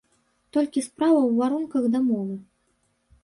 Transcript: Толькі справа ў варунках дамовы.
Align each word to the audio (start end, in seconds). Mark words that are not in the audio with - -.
Толькі 0.55 0.81
справа 0.85 1.19
ў 1.27 1.31
варунках 1.41 1.83
дамовы. 1.97 2.35